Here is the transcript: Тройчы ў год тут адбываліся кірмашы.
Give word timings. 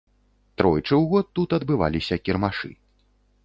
Тройчы 0.61 0.89
ў 0.89 1.03
год 1.11 1.25
тут 1.39 1.49
адбываліся 1.59 2.21
кірмашы. 2.25 2.69